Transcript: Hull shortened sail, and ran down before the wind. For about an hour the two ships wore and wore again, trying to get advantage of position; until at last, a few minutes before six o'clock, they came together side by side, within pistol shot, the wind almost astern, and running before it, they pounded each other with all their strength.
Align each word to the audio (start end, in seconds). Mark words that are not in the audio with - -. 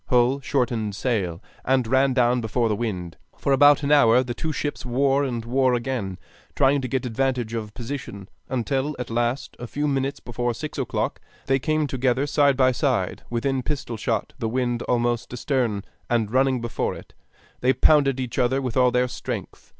Hull 0.07 0.39
shortened 0.39 0.95
sail, 0.95 1.43
and 1.63 1.85
ran 1.85 2.13
down 2.13 2.41
before 2.41 2.67
the 2.69 2.75
wind. 2.75 3.17
For 3.37 3.53
about 3.53 3.83
an 3.83 3.91
hour 3.91 4.23
the 4.23 4.33
two 4.33 4.51
ships 4.51 4.83
wore 4.83 5.23
and 5.23 5.45
wore 5.45 5.75
again, 5.75 6.17
trying 6.55 6.81
to 6.81 6.87
get 6.87 7.05
advantage 7.05 7.53
of 7.53 7.75
position; 7.75 8.27
until 8.49 8.95
at 8.97 9.11
last, 9.11 9.55
a 9.59 9.67
few 9.67 9.87
minutes 9.87 10.19
before 10.19 10.55
six 10.55 10.79
o'clock, 10.79 11.21
they 11.45 11.59
came 11.59 11.85
together 11.85 12.25
side 12.25 12.57
by 12.57 12.71
side, 12.71 13.21
within 13.29 13.61
pistol 13.61 13.95
shot, 13.95 14.33
the 14.39 14.49
wind 14.49 14.81
almost 14.89 15.33
astern, 15.33 15.83
and 16.09 16.31
running 16.31 16.61
before 16.61 16.95
it, 16.95 17.13
they 17.59 17.71
pounded 17.71 18.19
each 18.19 18.39
other 18.39 18.59
with 18.59 18.75
all 18.75 18.89
their 18.89 19.07
strength. 19.07 19.69